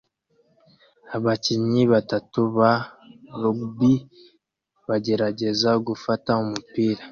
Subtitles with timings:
[1.15, 2.71] Abakinnyi batatu ba
[3.41, 3.93] rugby
[4.87, 7.03] bagerageza gufata umupira